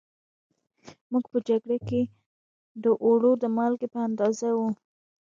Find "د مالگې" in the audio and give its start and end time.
3.41-3.87